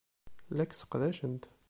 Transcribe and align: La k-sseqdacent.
La 0.55 0.65
k-sseqdacent. 0.65 1.43